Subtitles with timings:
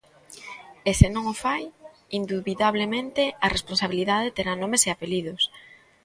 [0.89, 1.63] E, se non o fai,
[2.19, 5.41] indubidablemente, a responsabilidade terá nomes e apelidos.